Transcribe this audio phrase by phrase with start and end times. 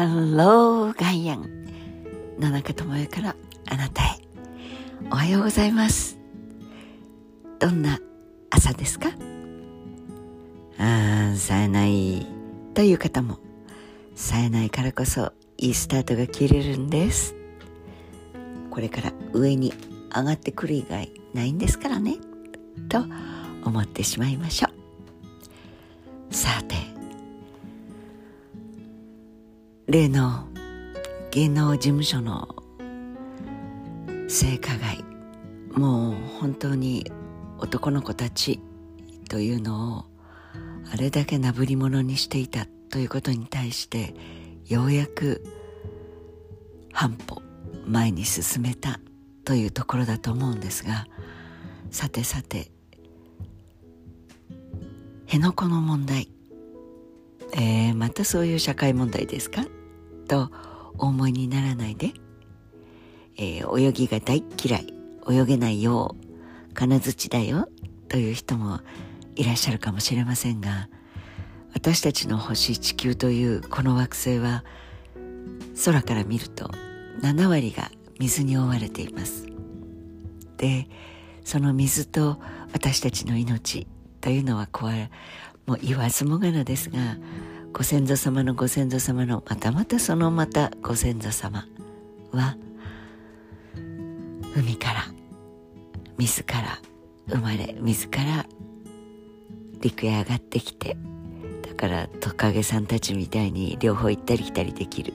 [0.00, 1.66] Hello ガイアン
[2.38, 3.36] 野中智代から
[3.68, 4.18] あなたへ。
[5.10, 6.16] おはようございます。
[7.58, 7.98] どんな
[8.48, 9.10] 朝ですか？
[10.78, 12.26] ああ冴えない
[12.72, 13.40] という方も。
[14.14, 17.34] 冴えないからこそいいスタートが切れるんです。
[18.70, 19.74] これから上に
[20.16, 22.16] 上がってくる以外ないんですからね。
[22.88, 23.04] と
[23.66, 24.69] 思ってしまいましょ
[29.90, 30.46] 例の
[31.32, 32.54] 芸能事務所の
[34.28, 35.04] 性加害。
[35.72, 37.10] もう本当に
[37.58, 38.60] 男の子たち
[39.28, 40.04] というのを
[40.92, 44.14] あれだけなぶり物にしていたということに対して
[44.68, 45.44] ようやく
[46.92, 47.42] 半歩
[47.84, 49.00] 前に進めた
[49.44, 51.08] というところだと思うんですが
[51.90, 52.70] さてさて
[55.26, 56.28] 辺野古の問題、
[57.54, 59.64] えー、またそういう社会問題ですか？
[60.30, 60.48] と
[60.96, 62.12] お思いにならないで、
[63.36, 64.94] えー、泳ぎが大嫌い。
[65.28, 66.14] 泳げないよ
[66.70, 67.68] う金槌だよ。
[68.08, 68.78] という人も
[69.34, 70.88] いらっしゃるかもしれませんが
[71.74, 74.64] 私たちの星地球というこの惑星は
[75.84, 76.70] 空から見ると
[77.22, 79.46] 7割が水に覆われています。
[80.56, 80.86] で
[81.44, 82.38] その水と
[82.72, 83.88] 私たちの命
[84.20, 85.10] というのは壊れ
[85.66, 87.16] もう言わずもがなですが
[87.72, 91.66] ご先祖様のご先祖様のまたまたそのまたご先祖様
[92.32, 92.56] は
[94.54, 95.04] 海から
[96.18, 96.80] 自ら
[97.28, 98.44] 生まれ自ら
[99.80, 100.96] 陸へ上がってきて
[101.62, 105.14] だからトカゲさんたちみたいに両方行ったり来たりできる。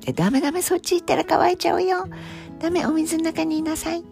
[0.00, 2.06] でダメダメそっち行ったら乾いちゃうよ。
[2.58, 4.04] ダメお水の中にいなさい。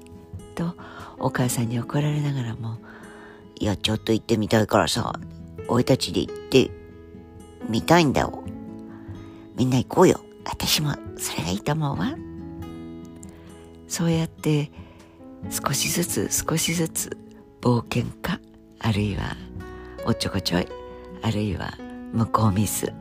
[0.54, 0.74] と
[1.18, 2.78] お母さんに怒られながらも
[3.58, 5.18] いやちょっと行ってみたいからさ
[5.68, 6.70] 俺たちで行って。
[7.68, 8.42] 見たいんだよ。
[9.56, 10.20] みんな行こうよ。
[10.44, 12.14] 私もそれがいいと思うわ。
[13.86, 14.70] そうやって
[15.50, 17.16] 少しずつ少しずつ
[17.60, 18.38] 冒険家
[18.80, 19.36] あるいは
[20.06, 20.68] おっちょこちょい
[21.22, 21.74] あるいは
[22.12, 22.92] 向こうミス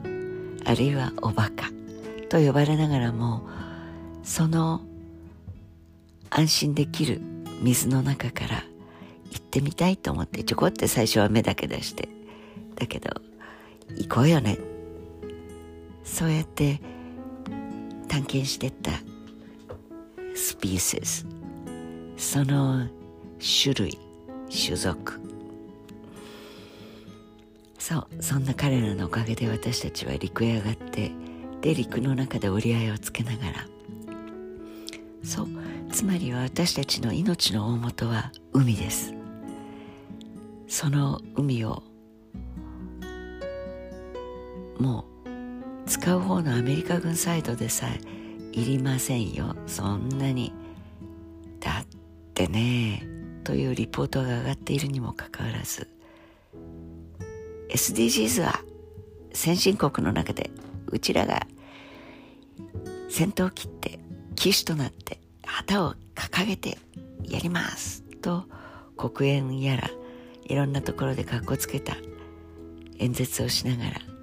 [0.66, 1.70] あるいはおバカ
[2.30, 3.48] と呼ばれながらも
[4.24, 4.82] その
[6.30, 7.22] 安心できる
[7.62, 8.64] 水の中から
[9.32, 12.10] 行ってみたいと思ってちょこって最初は目だけ出して
[12.76, 13.10] だけど
[13.96, 14.58] 行こうよね。
[16.04, 16.80] そうやって
[18.08, 18.92] 探検してった
[20.36, 21.26] スピーシス
[22.16, 22.88] その
[23.40, 24.00] 種類
[24.50, 25.22] 種族。
[27.78, 31.12] そうそんな彼らのおかげで私たちは陸へ上がって
[31.62, 33.68] で陸の中で折り合いをつけながら。
[35.24, 35.48] そう
[35.92, 39.14] つまりは私たちの命の大元は海です。
[40.68, 41.84] その海を
[44.80, 48.00] もう使う方のアメリカ軍サイドでさえ
[48.52, 49.56] いりませんよ。
[49.68, 50.54] そんなに。
[51.60, 51.86] だっ
[52.34, 53.04] てね
[53.44, 55.88] というリポートが上がっているにもかかわらず。
[57.70, 58.62] SDGs は
[59.34, 60.50] 先進国の中で
[60.88, 61.46] うちらが
[63.10, 64.00] 先頭を切って
[64.36, 66.78] 騎手となって旗を掲げて
[67.24, 68.04] やります。
[68.22, 68.46] と
[68.98, 69.90] 国園やら
[70.46, 71.96] いろんなところでかっこつけた
[73.00, 74.17] 演説をしながら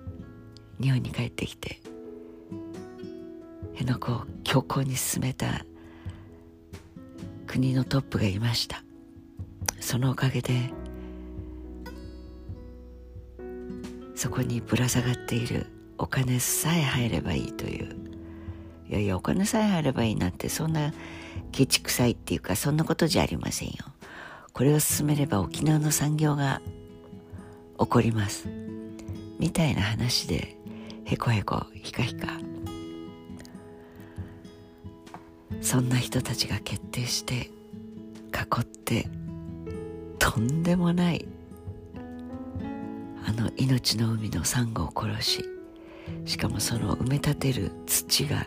[0.80, 1.80] 日本に帰ってきて
[3.74, 5.64] 辺野古を強行に進めた
[7.46, 8.82] 国のトップがいました。
[9.80, 10.72] そのおかげで
[14.14, 15.66] そこにぶら下がっている
[15.98, 17.96] お金さえ入ればいいという
[18.88, 20.92] いやいやお金さえ入ればいいなんてそんな
[21.52, 23.74] ケチくさいっていうかそんなことじゃありませんよ。
[24.52, 26.62] これを進めれば沖縄の産業が
[27.78, 28.48] 起こります。
[29.38, 30.56] みたいな話で
[31.04, 32.28] へこへこひかひか
[35.60, 37.50] そんな人たちが決定して
[38.32, 39.08] 囲って
[40.18, 41.26] とんでもない
[43.26, 45.44] あの命の海のサンゴを殺し
[46.24, 48.46] しかもその埋め立てる土が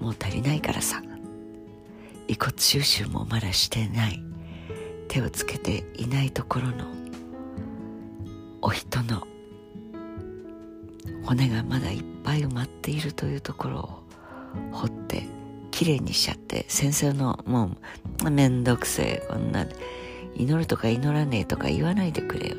[0.00, 1.02] もう足りないからさ。
[2.30, 4.22] 遺骨収集もまだしてない。
[5.08, 6.84] 手をつけていないところの
[8.62, 9.26] お人の
[11.30, 14.02] 骨がまだいっぱい埋まっているというところを
[14.72, 15.22] 掘って
[15.70, 17.70] きれいにしちゃって先生のも
[18.24, 19.64] うめんどくせえこんな
[20.34, 22.56] 祈るとか祈らねえとか言わないでくれよ。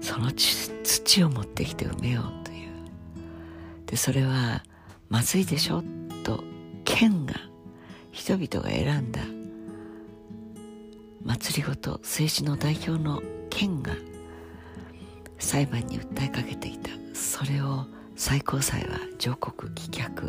[0.00, 2.70] その土を持ってきて埋めようという。
[3.86, 4.62] でそれは
[5.08, 5.82] まずいでしょ？
[6.22, 6.44] と
[6.84, 7.34] 県が
[8.12, 9.22] 人々が選んだ。
[11.24, 13.20] 祭りごと政治の代表の
[13.50, 13.96] 県が
[15.40, 17.01] 裁判に訴えかけていた。
[17.22, 17.86] それを
[18.16, 20.28] 最高裁は上告棄却。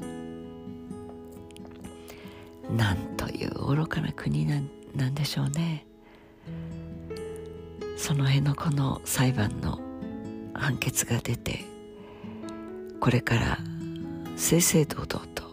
[2.78, 5.88] なんという愚かな国なんなんでしょうね。
[7.98, 9.80] その辺のこの裁判の
[10.54, 11.66] 判決が出て
[13.00, 13.57] これから
[14.38, 15.44] 正々堂々と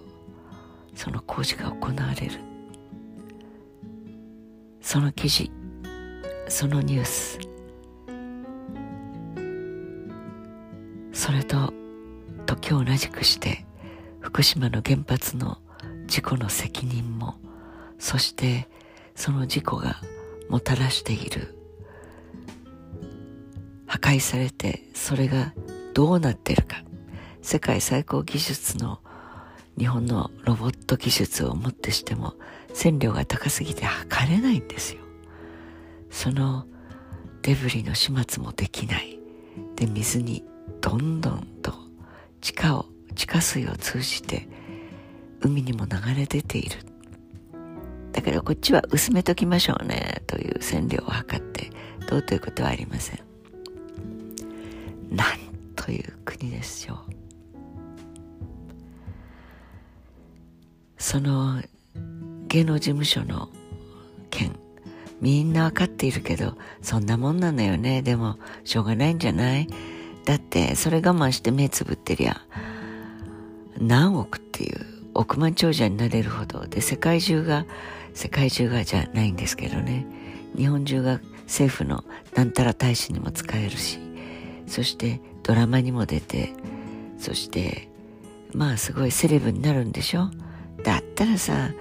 [0.95, 2.39] その工事が行われる。
[4.83, 5.51] その記事
[6.49, 7.39] そのニュース
[11.21, 11.75] それと
[12.47, 13.67] 時を同じくして
[14.21, 15.59] 福島の原発の
[16.07, 17.35] 事故の責任も
[17.99, 18.71] そして
[19.15, 20.01] その事故が
[20.49, 21.55] もたらしている。
[23.87, 25.53] 破壊されてそれが
[25.93, 26.83] どうなってるか。
[27.43, 29.01] 世界最高技術の
[29.79, 32.33] 日本のロボット技術をもってしても
[32.73, 35.03] 線量が高すぎて測れないんですよ。
[36.09, 36.65] その
[37.43, 39.19] デブリの始末もできない。
[39.77, 40.45] で水に
[40.81, 41.73] どんどんと
[42.41, 44.49] 地下を地下水を通じて
[45.41, 46.77] 海にも流れ出ている。
[48.13, 51.71] だからこっちは薄めときましょうねという線量を測って
[52.09, 53.21] どうということはありません。
[55.11, 55.27] なん
[55.77, 56.99] という国でしょう
[60.99, 61.63] その
[62.49, 63.49] 芸能事務所の
[64.31, 64.57] 件
[65.21, 68.03] みんなわかっているけどそんなもんなのよね。
[68.03, 69.69] でもしょうがないんじゃない？
[70.31, 72.41] だってそれ我慢して目つぶってりゃ
[73.79, 77.67] 何億っていう億万長者になれるほどで世界中が
[78.15, 80.07] 世界中がじゃないんですけどね。
[80.57, 82.05] 日本中が政府の
[82.37, 83.99] なんたら大使にも使えるし
[84.69, 86.53] そしてドラマにも出て
[87.19, 87.89] そして
[88.55, 90.31] まあすごいセレブになるんでしょ？
[90.85, 91.73] だったらさ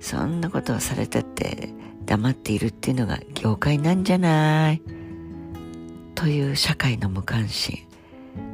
[0.00, 1.68] そんなことをされたって
[2.04, 4.82] 黙っているっていうのが業界なんじゃない？
[6.16, 7.78] という社会の無関心。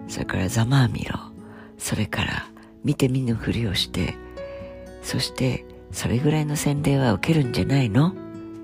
[0.09, 1.19] それからざまあみろ。
[1.77, 2.49] それから
[2.83, 4.17] 見て見ぬふりをして
[5.03, 8.15] そしてそれぐらいの洗礼は受けるんじゃないの？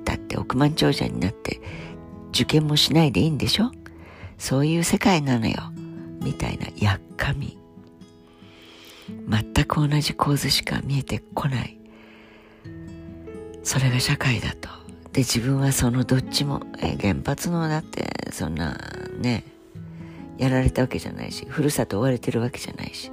[0.04, 1.60] だって億万長者になって
[2.30, 3.70] 受験もしないでいいんでしょ？
[4.36, 5.56] そういう世界なのよ。
[6.22, 7.56] みたいなやっかみ。
[9.28, 11.78] 全く同じ構図しか見えてこない。
[13.62, 14.68] それが社会だと。
[15.12, 18.76] で自分はそのどっちもえ原発のだってそんな
[19.18, 19.44] ね
[20.38, 23.10] やられたわけじゃないしふるさと追われてるわけじゃないし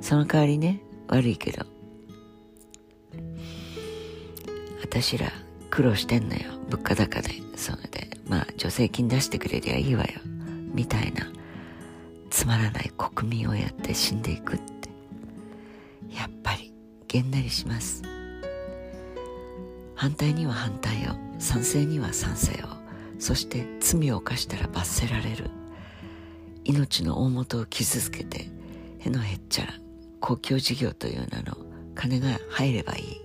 [0.00, 1.64] その代わりね悪いけど
[4.82, 5.30] 私ら
[5.70, 7.30] 苦労してんのよ物価高で。
[7.56, 10.20] それでまあ助成金出してくれりゃいいわよ
[10.72, 11.30] みたいな
[12.30, 14.88] つまらない国民をやって死んでいくって。
[16.08, 16.72] やっぱり
[17.06, 18.02] げんなりします。
[19.94, 22.68] 反対には反対を賛成には賛成を
[23.18, 25.59] そして罪を犯したら罰せられる。
[26.70, 28.48] 命の大元を傷つけて
[29.00, 29.72] へのへっちゃら
[30.20, 31.56] 公共事業という名の
[31.96, 33.20] 金が入ればいい。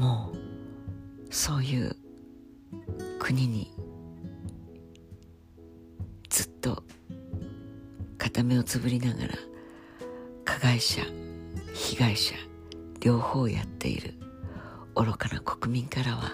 [0.00, 1.96] もうそういう
[3.18, 3.72] 国に
[6.30, 6.84] ずっと
[8.16, 9.34] 片目をつぶりながら
[10.44, 11.02] 加害者
[11.74, 12.36] 被害者
[13.00, 14.14] 両方やっている
[14.94, 16.30] 愚かな国民からは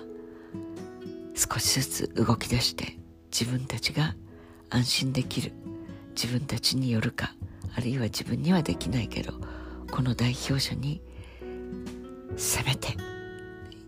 [1.35, 2.99] 少しずつ動き出して
[3.33, 4.15] 自分たちが
[4.71, 5.53] 安心できる。
[6.15, 7.35] 自分たちによるか。
[7.75, 9.33] あるいは自分にはできないけど
[9.93, 11.01] この代表者に
[12.37, 12.97] せめて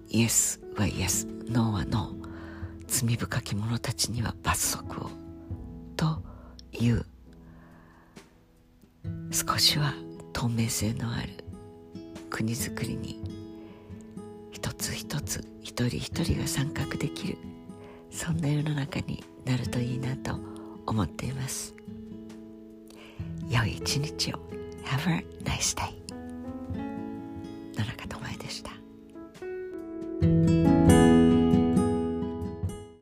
[0.08, 5.10] イエスはイエスノーはノー罪深き者たちには罰則を
[5.96, 6.22] と
[6.72, 7.04] いう。
[9.32, 9.94] 少しは
[10.32, 11.28] 透明性のある
[12.30, 13.22] 国づくりに
[14.50, 17.38] 一つ一つ一人一人が参画できる
[18.10, 20.38] そんな世の中になるといいなと
[20.90, 21.74] 思っています。
[23.48, 24.40] 良い一日を。
[24.84, 25.92] Have a nice day
[27.78, 28.72] 野中智恵でした。